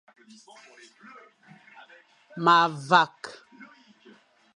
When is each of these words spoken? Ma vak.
Ma 2.43 2.57
vak. 2.89 3.19